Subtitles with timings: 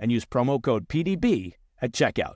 [0.00, 2.34] and use promo code PDB at checkout.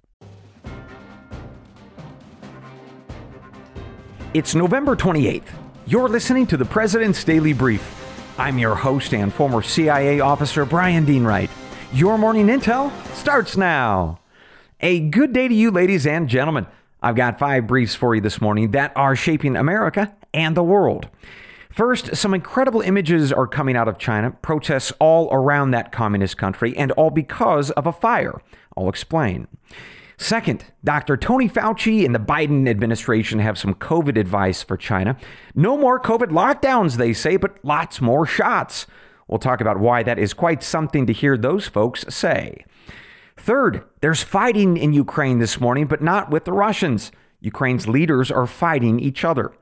[4.34, 5.48] It's November 28th.
[5.86, 8.04] You're listening to the President's Daily Brief.
[8.38, 11.50] I'm your host and former CIA officer, Brian Dean Wright.
[11.92, 14.18] Your morning intel starts now.
[14.80, 16.66] A good day to you, ladies and gentlemen.
[17.00, 21.08] I've got five briefs for you this morning that are shaping America and the world.
[21.74, 26.76] First, some incredible images are coming out of China, protests all around that communist country,
[26.76, 28.40] and all because of a fire.
[28.76, 29.48] I'll explain.
[30.16, 31.16] Second, Dr.
[31.16, 35.16] Tony Fauci and the Biden administration have some COVID advice for China.
[35.56, 38.86] No more COVID lockdowns, they say, but lots more shots.
[39.26, 42.64] We'll talk about why that is quite something to hear those folks say.
[43.36, 47.10] Third, there's fighting in Ukraine this morning, but not with the Russians.
[47.40, 49.52] Ukraine's leaders are fighting each other.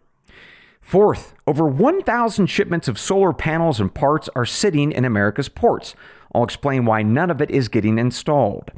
[0.82, 5.94] Fourth, over 1,000 shipments of solar panels and parts are sitting in America's ports.
[6.34, 8.70] I'll explain why none of it is getting installed.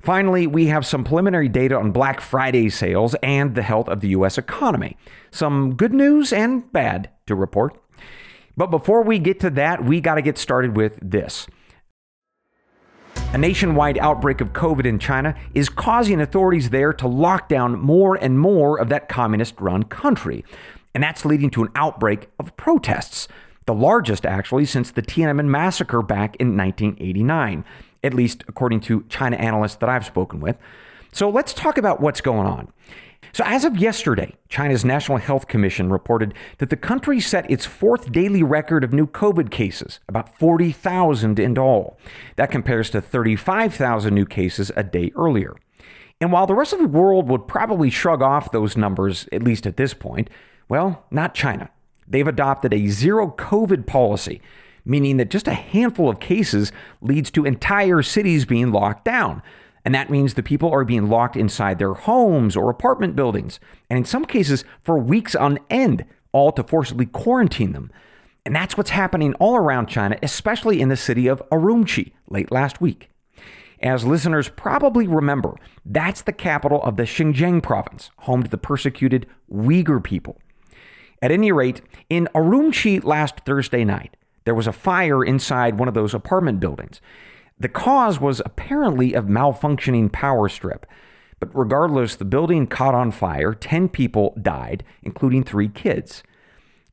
[0.00, 4.08] Finally, we have some preliminary data on Black Friday sales and the health of the
[4.08, 4.36] U.S.
[4.36, 4.96] economy.
[5.30, 7.80] Some good news and bad to report.
[8.56, 11.46] But before we get to that, we got to get started with this.
[13.32, 18.14] A nationwide outbreak of COVID in China is causing authorities there to lock down more
[18.14, 20.44] and more of that communist run country
[20.98, 23.28] and that's leading to an outbreak of protests,
[23.66, 27.64] the largest actually since the Tiananmen massacre back in 1989,
[28.02, 30.58] at least according to China analysts that I've spoken with.
[31.12, 32.72] So let's talk about what's going on.
[33.32, 38.10] So, as of yesterday, China's National Health Commission reported that the country set its fourth
[38.10, 41.96] daily record of new COVID cases, about 40,000 in all.
[42.34, 45.54] That compares to 35,000 new cases a day earlier.
[46.20, 49.64] And while the rest of the world would probably shrug off those numbers, at least
[49.64, 50.28] at this point,
[50.68, 51.70] well, not China.
[52.06, 54.40] They've adopted a zero COVID policy,
[54.84, 59.42] meaning that just a handful of cases leads to entire cities being locked down.
[59.84, 63.98] And that means the people are being locked inside their homes or apartment buildings, and
[63.98, 67.90] in some cases for weeks on end, all to forcibly quarantine them.
[68.44, 72.80] And that's what's happening all around China, especially in the city of Urumqi late last
[72.80, 73.10] week.
[73.80, 75.54] As listeners probably remember,
[75.84, 80.38] that's the capital of the Xinjiang province, home to the persecuted Uyghur people.
[81.20, 85.94] At any rate, in Urumqi last Thursday night, there was a fire inside one of
[85.94, 87.00] those apartment buildings.
[87.58, 90.86] The cause was apparently a malfunctioning power strip.
[91.40, 93.52] But regardless, the building caught on fire.
[93.52, 96.22] 10 people died, including three kids.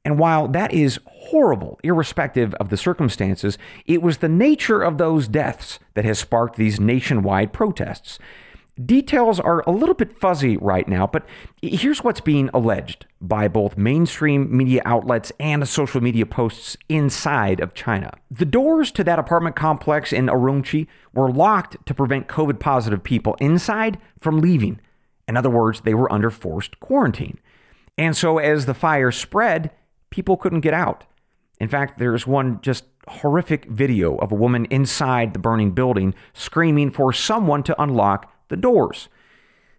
[0.03, 5.27] And while that is horrible, irrespective of the circumstances, it was the nature of those
[5.27, 8.19] deaths that has sparked these nationwide protests.
[8.83, 11.25] Details are a little bit fuzzy right now, but
[11.61, 17.73] here's what's being alleged by both mainstream media outlets and social media posts inside of
[17.73, 18.11] China.
[18.29, 23.37] The doors to that apartment complex in Urumqi were locked to prevent COVID positive people
[23.39, 24.81] inside from leaving.
[25.25, 27.39] In other words, they were under forced quarantine.
[27.97, 29.71] And so as the fire spread,
[30.09, 31.05] people couldn't get out.
[31.61, 36.91] In fact, there's one just horrific video of a woman inside the burning building screaming
[36.91, 39.09] for someone to unlock the doors.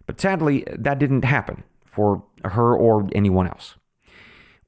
[0.05, 3.75] But sadly, that didn't happen for her or anyone else.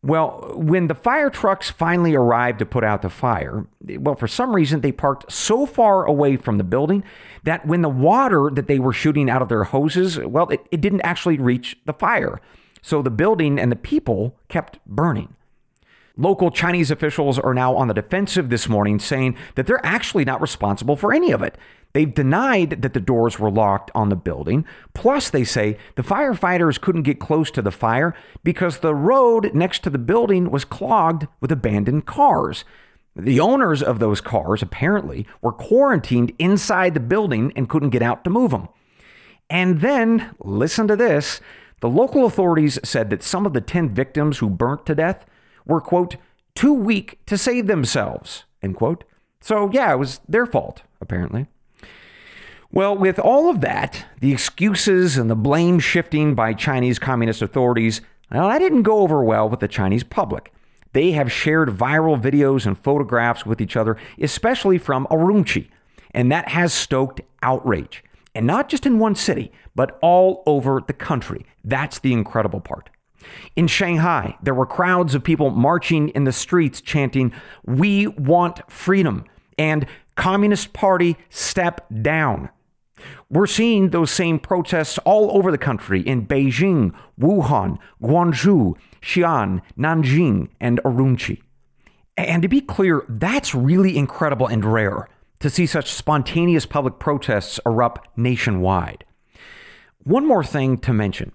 [0.02, 4.56] Well, when the fire trucks finally arrived to put out the fire, well, for some
[4.56, 7.04] reason, they parked so far away from the building
[7.44, 10.80] that when the water that they were shooting out of their hoses, well, it, it
[10.80, 12.40] didn't actually reach the fire.
[12.82, 15.36] So the building and the people kept burning.
[16.20, 20.42] Local Chinese officials are now on the defensive this morning, saying that they're actually not
[20.42, 21.58] responsible for any of it.
[21.94, 24.66] They've denied that the doors were locked on the building.
[24.94, 28.14] Plus, they say the firefighters couldn't get close to the fire
[28.44, 32.66] because the road next to the building was clogged with abandoned cars.
[33.16, 38.26] The owners of those cars apparently were quarantined inside the building and couldn't get out
[38.26, 38.68] to move them.
[39.50, 41.40] And then, listen to this
[41.80, 45.26] the local authorities said that some of the 10 victims who burnt to death
[45.70, 46.18] were, quote,
[46.56, 49.04] too weak to save themselves, end quote.
[49.40, 51.48] So, yeah, it was their fault, apparently.
[52.72, 58.02] Well, with all of that, the excuses and the blame shifting by Chinese communist authorities,
[58.32, 60.54] well, that didn't go over well with the Chinese public.
[60.94, 65.70] They have shared viral videos and photographs with each other, especially from Urumqi,
[66.12, 68.04] and that has stoked outrage.
[68.36, 71.46] And not just in one city, but all over the country.
[71.64, 72.90] That's the incredible part.
[73.56, 77.34] In Shanghai, there were crowds of people marching in the streets chanting,
[77.66, 79.26] We want freedom,
[79.58, 79.86] and
[80.16, 82.50] Communist Party step down.
[83.30, 90.50] We're seeing those same protests all over the country in Beijing, Wuhan, Guangzhou, Xi'an, Nanjing,
[90.60, 91.42] and Urumqi.
[92.18, 95.08] And to be clear, that's really incredible and rare
[95.40, 99.06] to see such spontaneous public protests erupt nationwide.
[100.04, 101.32] One more thing to mention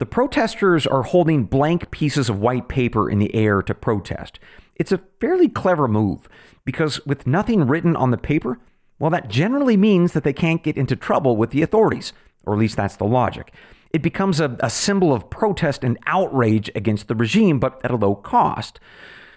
[0.00, 4.40] the protesters are holding blank pieces of white paper in the air to protest.
[4.74, 6.26] It's a fairly clever move
[6.64, 8.58] because with nothing written on the paper,
[8.98, 12.14] well, that generally means that they can't get into trouble with the authorities,
[12.46, 13.52] or at least that's the logic.
[13.92, 17.96] It becomes a, a symbol of protest and outrage against the regime, but at a
[17.96, 18.80] low cost.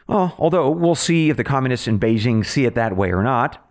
[0.08, 3.70] Well, although we'll see if the communists in Beijing see it that way or not.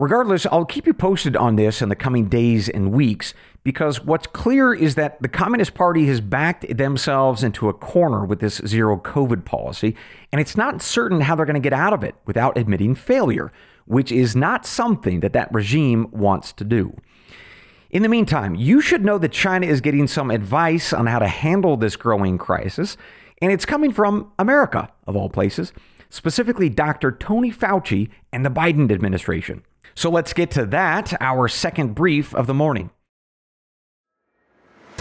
[0.00, 3.34] Regardless, I'll keep you posted on this in the coming days and weeks
[3.64, 8.40] because what's clear is that the Communist Party has backed themselves into a corner with
[8.40, 9.94] this zero COVID policy,
[10.32, 13.52] and it's not certain how they're going to get out of it without admitting failure,
[13.86, 16.96] which is not something that that regime wants to do.
[17.90, 21.28] In the meantime, you should know that China is getting some advice on how to
[21.28, 22.96] handle this growing crisis,
[23.40, 25.72] and it's coming from America, of all places,
[26.08, 27.12] specifically Dr.
[27.12, 29.62] Tony Fauci and the Biden administration.
[29.94, 32.90] So let's get to that, our second brief of the morning.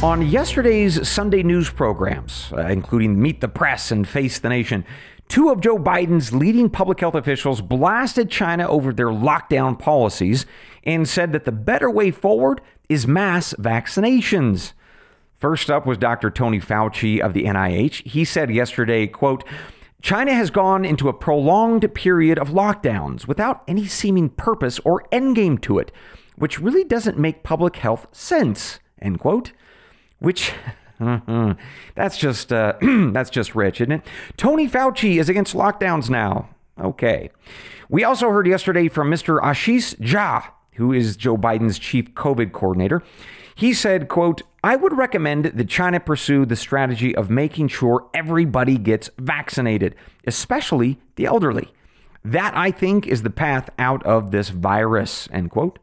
[0.03, 4.83] On yesterday's Sunday news programs, uh, including Meet the Press and Face the Nation,
[5.27, 10.47] two of Joe Biden's leading public health officials blasted China over their lockdown policies
[10.83, 14.73] and said that the better way forward is mass vaccinations.
[15.37, 16.31] First up was Dr.
[16.31, 18.07] Tony Fauci of the NIH.
[18.07, 19.43] He said yesterday, quote,
[20.01, 25.61] China has gone into a prolonged period of lockdowns without any seeming purpose or endgame
[25.61, 25.91] to it,
[26.37, 28.79] which really doesn't make public health sense.
[28.99, 29.51] End quote.
[30.21, 30.53] Which
[31.95, 34.01] that's just uh, that's just rich, isn't it?
[34.37, 36.49] Tony Fauci is against lockdowns now.
[36.79, 37.31] Okay.
[37.89, 39.41] We also heard yesterday from Mr.
[39.41, 40.43] Ashish Jha,
[40.75, 43.03] who is Joe Biden's chief COVID coordinator.
[43.55, 48.77] He said, quote, I would recommend that China pursue the strategy of making sure everybody
[48.77, 49.95] gets vaccinated,
[50.25, 51.73] especially the elderly.
[52.23, 55.79] That, I think, is the path out of this virus, end quote.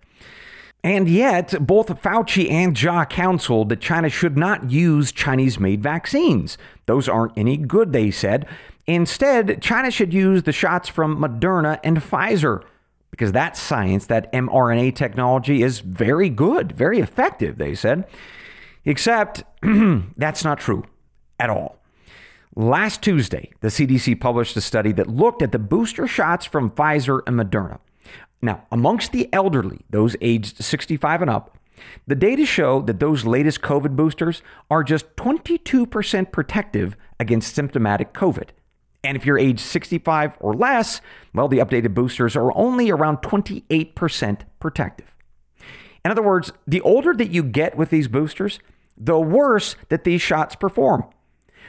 [0.84, 6.56] And yet, both Fauci and Jha counseled that China should not use Chinese made vaccines.
[6.86, 8.46] Those aren't any good, they said.
[8.86, 12.62] Instead, China should use the shots from Moderna and Pfizer
[13.10, 18.04] because that science, that mRNA technology, is very good, very effective, they said.
[18.84, 19.42] Except
[20.16, 20.84] that's not true
[21.40, 21.78] at all.
[22.54, 27.20] Last Tuesday, the CDC published a study that looked at the booster shots from Pfizer
[27.26, 27.78] and Moderna.
[28.40, 31.58] Now, amongst the elderly, those aged 65 and up,
[32.06, 38.50] the data show that those latest COVID boosters are just 22% protective against symptomatic COVID.
[39.04, 41.00] And if you're age 65 or less,
[41.32, 45.14] well, the updated boosters are only around 28% protective.
[46.04, 48.58] In other words, the older that you get with these boosters,
[48.96, 51.04] the worse that these shots perform,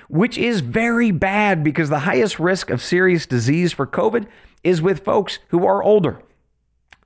[0.08, 4.28] which is very bad because the highest risk of serious disease for COVID
[4.64, 6.22] is with folks who are older.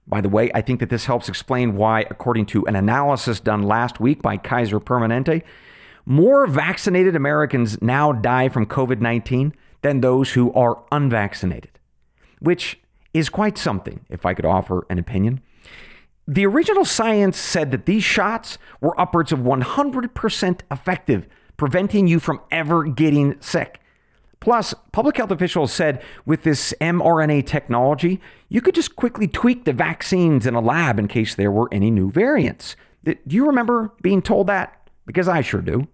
[0.07, 3.63] By the way, I think that this helps explain why, according to an analysis done
[3.63, 5.43] last week by Kaiser Permanente,
[6.05, 11.79] more vaccinated Americans now die from COVID 19 than those who are unvaccinated,
[12.39, 12.79] which
[13.13, 15.41] is quite something, if I could offer an opinion.
[16.27, 22.41] The original science said that these shots were upwards of 100% effective, preventing you from
[22.49, 23.79] ever getting sick.
[24.43, 28.19] Plus, public health officials said with this mRNA technology,
[28.49, 31.89] you could just quickly tweak the vaccines in a lab in case there were any
[31.89, 32.75] new variants.
[33.05, 34.89] Do you remember being told that?
[35.05, 35.87] Because I sure do.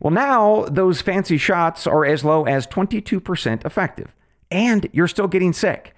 [0.00, 4.14] Well, now those fancy shots are as low as 22% effective,
[4.50, 5.96] and you're still getting sick.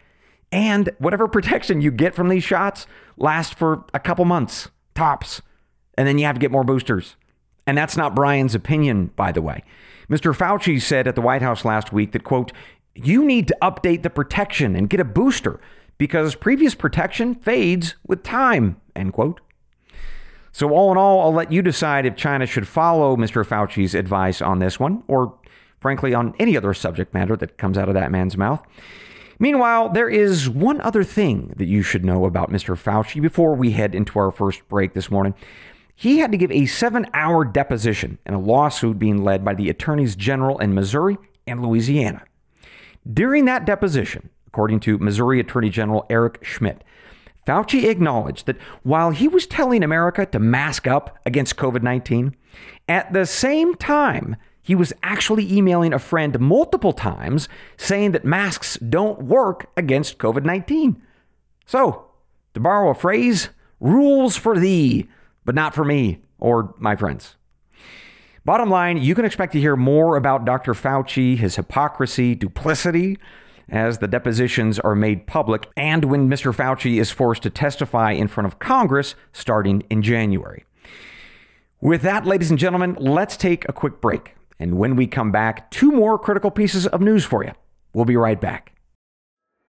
[0.53, 2.87] And whatever protection you get from these shots
[3.17, 5.43] lasts for a couple months, tops.
[5.97, 7.17] And then you have to get more boosters.
[7.67, 9.65] And that's not Brian's opinion, by the way.
[10.11, 10.35] Mr.
[10.35, 12.53] Fauci said at the White House last week that, quote,
[12.95, 15.61] you need to update the protection and get a booster
[15.99, 19.41] because previous protection fades with time, end quote.
[20.51, 23.47] So, all in all, I'll let you decide if China should follow Mr.
[23.47, 25.39] Fauci's advice on this one, or
[25.79, 28.63] frankly, on any other subject matter that comes out of that man's mouth.
[29.39, 32.77] Meanwhile, there is one other thing that you should know about Mr.
[32.77, 35.35] Fauci before we head into our first break this morning.
[36.01, 39.69] He had to give a seven hour deposition in a lawsuit being led by the
[39.69, 42.23] attorneys general in Missouri and Louisiana.
[43.13, 46.85] During that deposition, according to Missouri Attorney General Eric Schmitt,
[47.45, 52.37] Fauci acknowledged that while he was telling America to mask up against COVID 19,
[52.89, 58.77] at the same time, he was actually emailing a friend multiple times saying that masks
[58.77, 61.03] don't work against COVID 19.
[61.67, 62.07] So,
[62.55, 63.49] to borrow a phrase,
[63.81, 65.09] rules for thee,
[65.49, 67.37] but not for me or my friends.
[68.45, 70.75] Bottom line, you can expect to hear more about Dr.
[70.75, 73.17] Fauci, his hypocrisy, duplicity,
[73.71, 76.55] as the depositions are made public and when Mr.
[76.55, 80.67] Fauci is forced to testify in front of Congress starting in January.
[81.81, 84.35] With that, ladies and gentlemen, let's take a quick break.
[84.59, 87.53] And when we come back, two more critical pieces of news for you.
[87.95, 88.75] We'll be right back.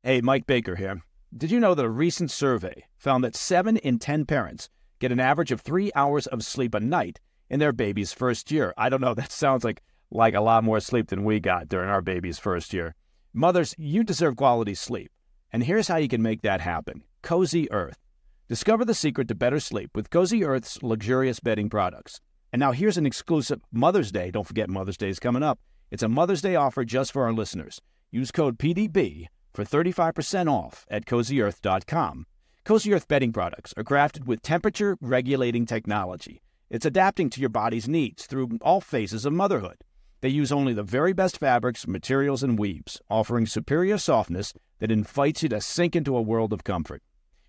[0.04, 1.02] Hey, Mike Baker here.
[1.36, 5.20] Did you know that a recent survey found that 7 in 10 parents get an
[5.20, 8.74] average of 3 hours of sleep a night in their baby's first year?
[8.78, 11.90] I don't know, that sounds like like a lot more sleep than we got during
[11.90, 12.96] our baby's first year.
[13.34, 15.12] Mothers, you deserve quality sleep.
[15.52, 17.98] And here's how you can make that happen Cozy Earth.
[18.48, 22.22] Discover the secret to better sleep with Cozy Earth's luxurious bedding products.
[22.54, 24.32] And now here's an exclusive Mother's Day.
[24.32, 25.60] Don't forget Mother's Day is coming up.
[25.92, 27.82] It's a Mother's Day offer just for our listeners.
[28.12, 32.26] Use code PDB for 35% off at cozyearth.com.
[32.66, 36.42] Cozy Earth bedding products are crafted with temperature regulating technology.
[36.72, 39.84] It's adapting to your body's needs through all phases of motherhood.
[40.22, 45.44] They use only the very best fabrics, materials, and weaves, offering superior softness that invites
[45.44, 47.04] you to sink into a world of comfort.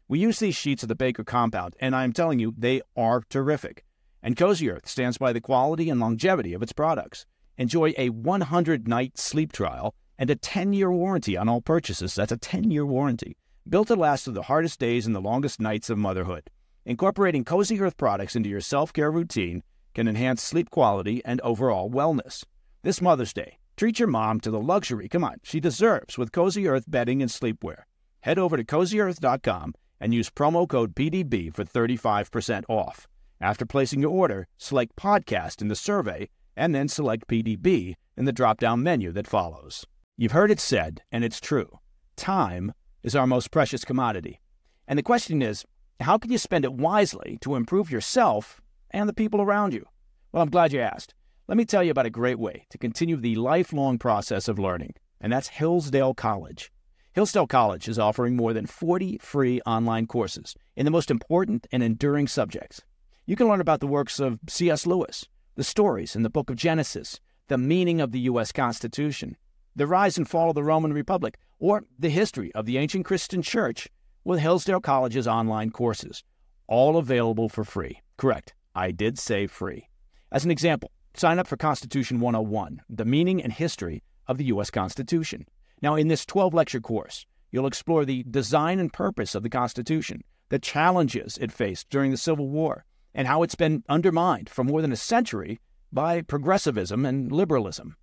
[0.06, 3.86] We use these sheets of the Baker compound, and I'm telling you, they are terrific.
[4.22, 7.24] And Cozy Earth stands by the quality and longevity of its products.
[7.56, 12.14] Enjoy a 100 night sleep trial and a 10 year warranty on all purchases.
[12.16, 13.38] That's a 10 year warranty.
[13.68, 16.50] Built to last through the hardest days and the longest nights of motherhood.
[16.84, 21.90] Incorporating Cozy Earth products into your self care routine can enhance sleep quality and overall
[21.90, 22.44] wellness.
[22.84, 26.68] This Mother's Day, treat your mom to the luxury, come on, she deserves with Cozy
[26.68, 27.82] Earth bedding and sleepwear.
[28.20, 33.08] Head over to cozyearth.com and use promo code PDB for 35% off.
[33.40, 38.32] After placing your order, select podcast in the survey and then select PDB in the
[38.32, 39.84] drop down menu that follows.
[40.16, 41.80] You've heard it said, and it's true
[42.14, 42.72] time
[43.06, 44.40] is our most precious commodity.
[44.88, 45.64] And the question is,
[46.00, 48.60] how can you spend it wisely to improve yourself
[48.90, 49.86] and the people around you?
[50.32, 51.14] Well, I'm glad you asked.
[51.46, 54.94] Let me tell you about a great way to continue the lifelong process of learning,
[55.20, 56.72] and that's Hillsdale College.
[57.12, 61.84] Hillsdale College is offering more than 40 free online courses in the most important and
[61.84, 62.82] enduring subjects.
[63.24, 64.84] You can learn about the works of C.S.
[64.84, 68.50] Lewis, the stories in the book of Genesis, the meaning of the U.S.
[68.50, 69.36] Constitution,
[69.76, 73.42] the rise and fall of the Roman Republic, or the history of the ancient Christian
[73.42, 73.88] church
[74.24, 76.24] with Hillsdale College's online courses,
[76.66, 78.00] all available for free.
[78.16, 79.88] Correct, I did say free.
[80.32, 84.70] As an example, Sign up for Constitution 101, the meaning and history of the U.S.
[84.70, 85.46] Constitution.
[85.80, 90.24] Now, in this 12 lecture course, you'll explore the design and purpose of the Constitution,
[90.50, 92.84] the challenges it faced during the Civil War,
[93.14, 95.58] and how it's been undermined for more than a century
[95.90, 97.96] by progressivism and liberalism.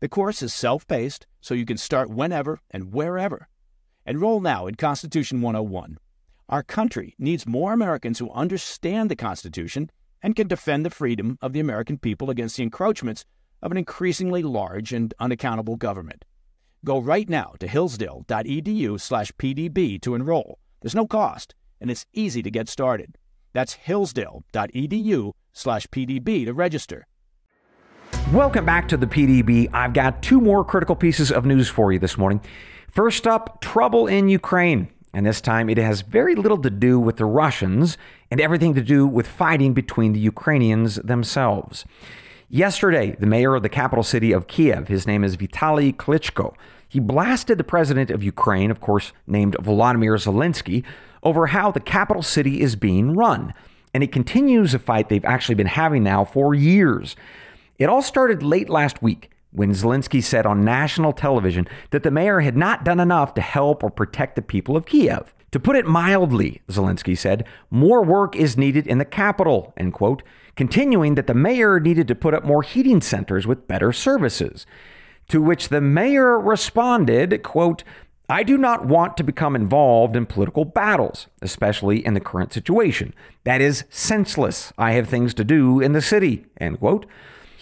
[0.00, 3.48] The course is self paced, so you can start whenever and wherever.
[4.06, 5.98] Enroll now in Constitution 101.
[6.48, 9.90] Our country needs more Americans who understand the Constitution
[10.22, 13.26] and can defend the freedom of the American people against the encroachments
[13.60, 16.24] of an increasingly large and unaccountable government.
[16.82, 20.58] Go right now to hillsdale.edu/pdb to enroll.
[20.80, 23.18] There's no cost, and it's easy to get started.
[23.52, 27.06] That's hillsdale.edu/pdb to register.
[28.32, 29.68] Welcome back to the PDB.
[29.72, 32.40] I've got two more critical pieces of news for you this morning.
[32.90, 34.88] First up, trouble in Ukraine.
[35.12, 37.98] And this time it has very little to do with the Russians
[38.30, 41.84] and everything to do with fighting between the Ukrainians themselves.
[42.48, 46.54] Yesterday, the mayor of the capital city of Kiev, his name is Vitaly Klitschko,
[46.88, 50.82] he blasted the president of Ukraine, of course, named Volodymyr Zelensky,
[51.22, 53.52] over how the capital city is being run.
[53.92, 57.16] And it continues a fight they've actually been having now for years.
[57.78, 62.40] It all started late last week when Zelensky said on national television that the mayor
[62.40, 65.34] had not done enough to help or protect the people of Kiev.
[65.52, 70.22] To put it mildly, Zelensky said, more work is needed in the capital, end quote,
[70.56, 74.66] continuing that the mayor needed to put up more heating centers with better services.
[75.28, 77.84] To which the mayor responded, quote,
[78.28, 83.14] I do not want to become involved in political battles, especially in the current situation.
[83.44, 84.72] That is senseless.
[84.78, 86.46] I have things to do in the city.
[86.58, 87.06] End quote.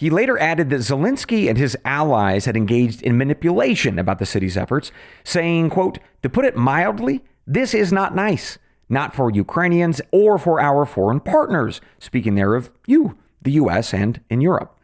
[0.03, 4.57] He later added that Zelensky and his allies had engaged in manipulation about the city's
[4.57, 4.91] efforts,
[5.23, 8.57] saying, quote, to put it mildly, this is not nice,
[8.89, 14.19] not for Ukrainians or for our foreign partners, speaking there of you, the US and
[14.29, 14.77] in Europe.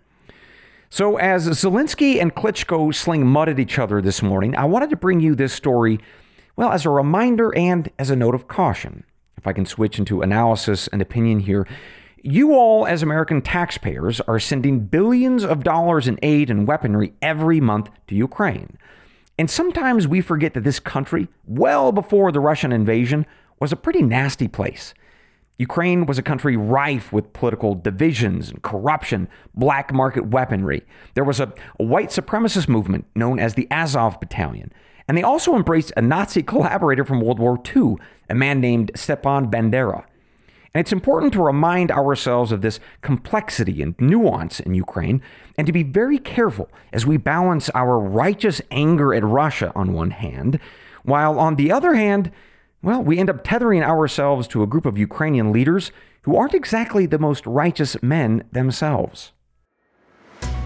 [0.90, 4.96] So, as Zelensky and Klitschko sling mud at each other this morning, I wanted to
[4.96, 6.00] bring you this story,
[6.56, 9.04] well, as a reminder and as a note of caution.
[9.38, 11.68] If I can switch into analysis and opinion here,
[12.24, 17.60] you all, as American taxpayers, are sending billions of dollars in aid and weaponry every
[17.60, 18.78] month to Ukraine.
[19.38, 23.26] And sometimes we forget that this country, well before the Russian invasion,
[23.60, 24.94] was a pretty nasty place.
[25.58, 30.86] Ukraine was a country rife with political divisions and corruption, black market weaponry.
[31.16, 34.72] There was a, a, white supremacist movement known as the Azov Battalion.
[35.08, 37.96] And they also embraced a Nazi collaborator from World War II,
[38.30, 40.06] a man named Stepan Bandera.
[40.74, 45.22] And it's important to remind ourselves of this complexity and nuance in Ukraine
[45.58, 50.12] and to be very careful as we balance our righteous anger at Russia on one
[50.12, 50.60] hand,
[51.04, 52.32] while on the other hand,
[52.82, 57.06] well, we end up tethering ourselves to a group of Ukrainian leaders who aren't exactly
[57.06, 59.32] the most righteous men themselves.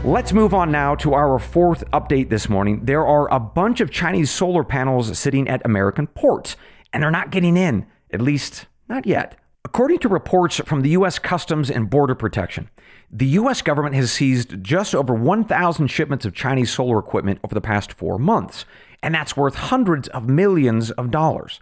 [0.04, 2.84] Let's move on now to our fourth update this morning.
[2.84, 6.58] There are a bunch of Chinese solar panels sitting at American ports,
[6.92, 9.40] and they're not getting in, at least not yet.
[9.74, 11.18] According to reports from the U.S.
[11.18, 12.70] Customs and Border Protection,
[13.12, 13.64] the U.S.
[13.64, 18.20] government has seized just over 1,000 shipments of Chinese solar equipment over the past four
[18.20, 18.66] months,
[19.02, 21.60] and that's worth hundreds of millions of dollars.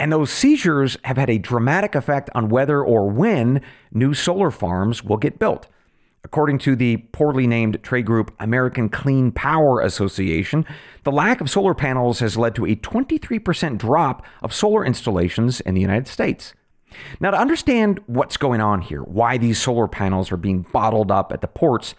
[0.00, 3.60] And those seizures have had a dramatic effect on whether or when
[3.92, 5.66] new solar farms will get built.
[6.24, 10.64] According to the poorly named trade group American Clean Power Association,
[11.02, 15.74] the lack of solar panels has led to a 23% drop of solar installations in
[15.74, 16.54] the United States.
[17.20, 21.32] Now, to understand what's going on here, why these solar panels are being bottled up
[21.32, 21.94] at the ports,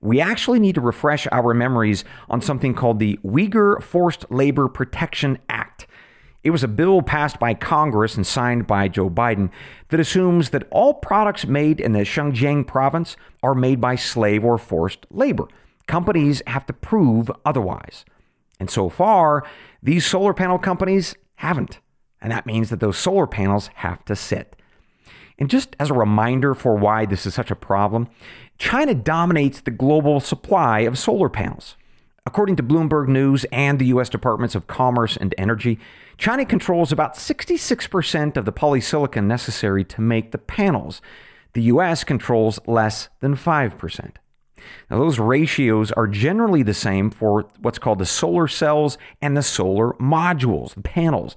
[0.00, 5.38] we actually need to refresh our memories on something called the Uyghur Forced Labor Protection
[5.48, 5.86] Act.
[6.42, 9.50] It was a bill passed by Congress and signed by Joe Biden
[9.88, 14.56] that assumes that all products made in the Xinjiang province are made by slave or
[14.56, 15.48] forced labor.
[15.86, 18.06] Companies have to prove otherwise.
[18.58, 19.44] And so far,
[19.82, 21.80] these solar panel companies haven't.
[22.20, 24.56] And that means that those solar panels have to sit.
[25.38, 28.08] And just as a reminder for why this is such a problem,
[28.58, 31.76] China dominates the global supply of solar panels.
[32.26, 34.10] According to Bloomberg News and the U.S.
[34.10, 35.78] Departments of Commerce and Energy,
[36.18, 41.00] China controls about 66% of the polysilicon necessary to make the panels.
[41.54, 42.04] The U.S.
[42.04, 44.12] controls less than 5%.
[44.90, 49.42] Now, those ratios are generally the same for what's called the solar cells and the
[49.42, 51.36] solar modules, the panels.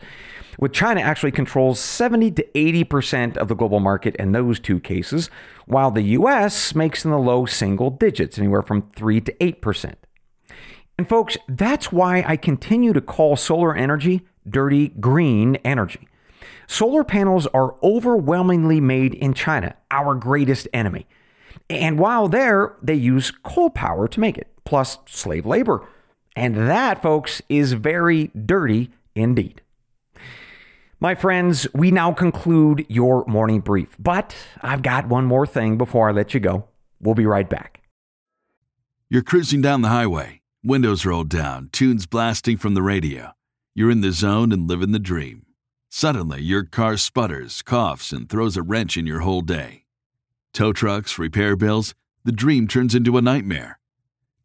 [0.59, 5.29] With China actually controls 70 to 80% of the global market in those two cases,
[5.65, 9.95] while the US makes in the low single digits, anywhere from 3 to 8%.
[10.97, 16.07] And folks, that's why I continue to call solar energy dirty green energy.
[16.67, 21.07] Solar panels are overwhelmingly made in China, our greatest enemy.
[21.69, 25.87] And while there, they use coal power to make it, plus slave labor.
[26.35, 29.61] And that, folks, is very dirty indeed.
[30.99, 36.09] My friends, we now conclude your morning brief, but I've got one more thing before
[36.09, 36.65] I let you go.
[37.01, 37.81] We'll be right back.
[39.09, 43.33] You're cruising down the highway, windows rolled down, tunes blasting from the radio.
[43.75, 45.45] You're in the zone and living the dream.
[45.89, 49.82] Suddenly, your car sputters, coughs, and throws a wrench in your whole day
[50.53, 53.79] tow trucks, repair bills, the dream turns into a nightmare.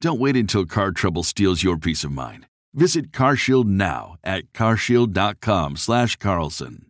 [0.01, 2.47] Don't wait until car trouble steals your peace of mind.
[2.75, 6.85] Visit CarShield now at carshield.com/carlson.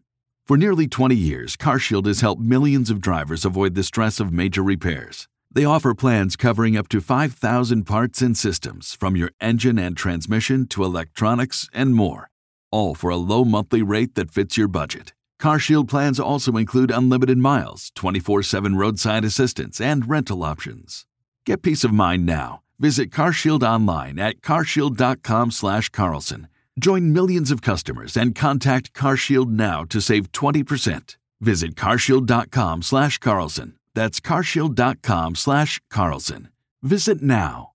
[0.47, 4.63] For nearly 20 years, CarShield has helped millions of drivers avoid the stress of major
[4.63, 5.29] repairs.
[5.51, 10.67] They offer plans covering up to 5,000 parts and systems, from your engine and transmission
[10.69, 12.31] to electronics and more,
[12.71, 15.13] all for a low monthly rate that fits your budget.
[15.41, 21.07] CarShield plans also include unlimited miles, 24/7 roadside assistance, and rental options.
[21.47, 22.63] Get peace of mind now.
[22.79, 26.49] Visit CarShield online at carshield.com slash Carlson.
[26.79, 31.17] Join millions of customers and contact CarShield now to save 20%.
[31.41, 33.75] Visit carshield.com slash Carlson.
[33.95, 36.49] That's carshield.com slash Carlson.
[36.83, 37.73] Visit now.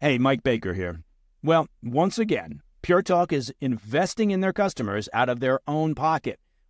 [0.00, 1.02] Hey, Mike Baker here.
[1.42, 6.38] Well, once again, Pure Talk is investing in their customers out of their own pocket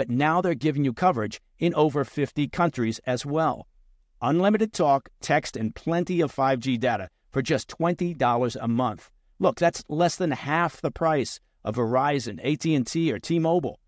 [0.00, 3.66] but now they're giving you coverage in over 50 countries as well.
[4.22, 9.10] Unlimited talk, text, and plenty of 5G data for just $20 a month.
[9.38, 13.78] Look, that's less than half the price of Verizon, AT&T, or T-Mobile.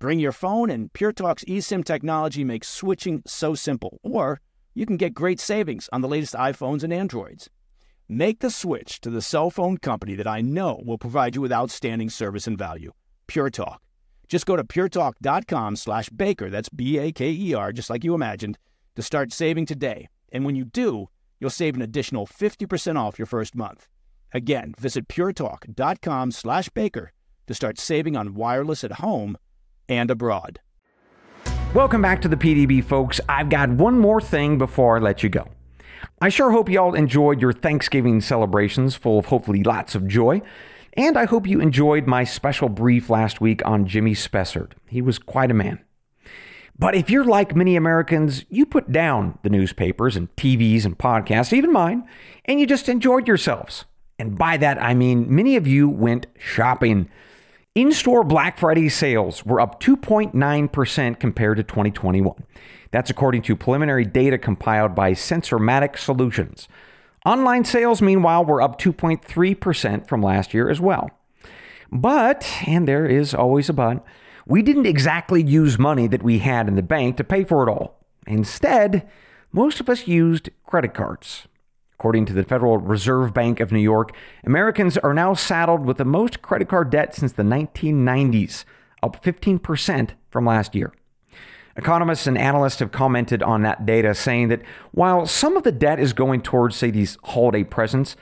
[0.00, 4.00] Bring your phone, and PureTalk's eSIM technology makes switching so simple.
[4.02, 4.40] Or
[4.74, 7.48] you can get great savings on the latest iPhones and Androids.
[8.08, 11.52] Make the switch to the cell phone company that I know will provide you with
[11.52, 12.90] outstanding service and value.
[13.28, 13.80] Pure Talk.
[14.30, 18.58] Just go to puretalk.com slash baker, that's B-A-K-E-R, just like you imagined,
[18.94, 20.08] to start saving today.
[20.30, 21.08] And when you do,
[21.40, 23.88] you'll save an additional 50% off your first month.
[24.32, 27.10] Again, visit puretalk.com slash baker
[27.48, 29.36] to start saving on wireless at home
[29.88, 30.60] and abroad.
[31.74, 33.20] Welcome back to the PDB, folks.
[33.28, 35.48] I've got one more thing before I let you go.
[36.20, 40.40] I sure hope you all enjoyed your Thanksgiving celebrations full of hopefully lots of joy.
[40.94, 44.72] And I hope you enjoyed my special brief last week on Jimmy Spessard.
[44.88, 45.80] He was quite a man.
[46.78, 51.52] But if you're like many Americans, you put down the newspapers and TVs and podcasts,
[51.52, 52.08] even mine,
[52.46, 53.84] and you just enjoyed yourselves.
[54.18, 57.08] And by that, I mean many of you went shopping.
[57.74, 62.34] In store Black Friday sales were up 2.9% compared to 2021.
[62.90, 66.66] That's according to preliminary data compiled by Sensormatic Solutions.
[67.26, 71.10] Online sales, meanwhile, were up 2.3% from last year as well.
[71.92, 74.04] But, and there is always a but,
[74.46, 77.70] we didn't exactly use money that we had in the bank to pay for it
[77.70, 77.98] all.
[78.26, 79.08] Instead,
[79.52, 81.46] most of us used credit cards.
[81.94, 84.12] According to the Federal Reserve Bank of New York,
[84.44, 88.64] Americans are now saddled with the most credit card debt since the 1990s,
[89.02, 90.94] up 15% from last year.
[91.76, 96.00] Economists and analysts have commented on that data, saying that while some of the debt
[96.00, 98.16] is going towards, say, these holiday presents,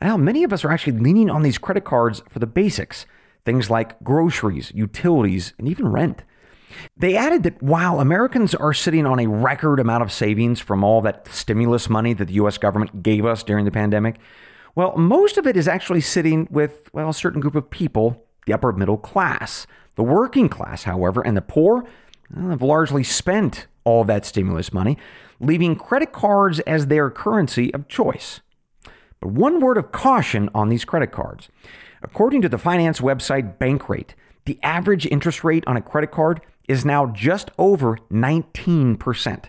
[0.00, 3.06] well, many of us are actually leaning on these credit cards for the basics
[3.46, 6.24] things like groceries, utilities, and even rent.
[6.96, 11.00] They added that while Americans are sitting on a record amount of savings from all
[11.02, 14.18] that stimulus money that the US government gave us during the pandemic,
[14.74, 18.52] well, most of it is actually sitting with, well, a certain group of people, the
[18.52, 19.66] upper middle class.
[19.94, 21.86] The working class, however, and the poor
[22.34, 24.98] have largely spent all that stimulus money,
[25.40, 28.40] leaving credit cards as their currency of choice.
[29.20, 31.48] But one word of caution on these credit cards.
[32.02, 36.84] According to the finance website Bankrate, the average interest rate on a credit card is
[36.84, 39.44] now just over 19%.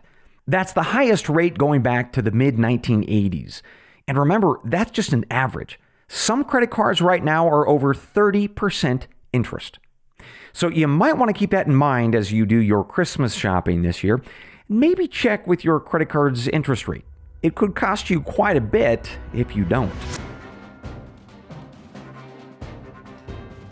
[0.47, 3.61] That's the highest rate going back to the mid 1980s.
[4.07, 5.79] And remember, that's just an average.
[6.07, 9.79] Some credit cards right now are over 30% interest.
[10.58, 13.84] So you might want to keep that in mind as you do your Christmas shopping
[13.84, 14.24] this year.
[14.67, 17.06] Maybe check with your credit card's interest rate.
[17.43, 19.93] It could cost you quite a bit if you don't.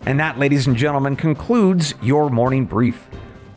[0.02, 3.08] And that, ladies and gentlemen, concludes your morning brief.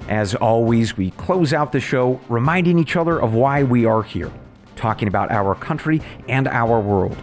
[0.07, 4.31] As always, we close out the show reminding each other of why we are here,
[4.75, 7.15] talking about our country and our world.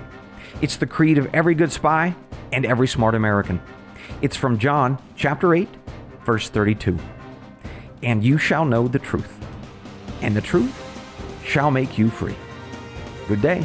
[0.63, 2.15] It's the creed of every good spy
[2.53, 3.61] and every smart American.
[4.23, 5.69] It's from John chapter 8,
[6.27, 6.99] verse 32.
[8.03, 9.33] And you shall know the truth,
[10.21, 10.75] and the truth
[11.45, 12.35] shall make you free.
[13.29, 13.65] Good day.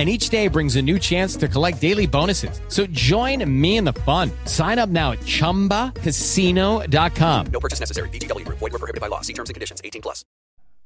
[0.00, 2.62] and each day brings a new chance to collect daily bonuses.
[2.68, 4.30] So join me in the fun.
[4.46, 7.46] Sign up now at ChumbaCasino.com.
[7.52, 8.08] No purchase necessary.
[8.08, 8.48] VGW.
[8.48, 9.20] Void were prohibited by law.
[9.20, 9.82] See terms and conditions.
[9.84, 10.24] 18 plus.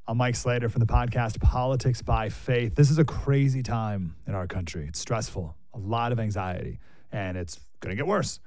[0.08, 2.74] I'm Mike Slater from the podcast Politics by Faith.
[2.74, 4.86] This is a crazy time in our country.
[4.88, 6.80] It's stressful, a lot of anxiety,
[7.12, 8.40] and it's going to get worse.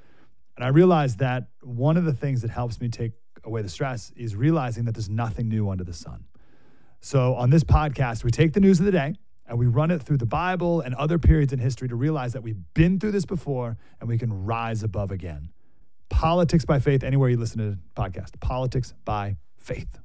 [0.57, 3.13] And I realized that one of the things that helps me take
[3.45, 6.25] away the stress is realizing that there's nothing new under the sun.
[6.99, 9.15] So on this podcast, we take the news of the day
[9.47, 12.43] and we run it through the Bible and other periods in history to realize that
[12.43, 15.49] we've been through this before and we can rise above again.
[16.09, 19.99] Politics by faith, anywhere you listen to the podcast, politics by faith.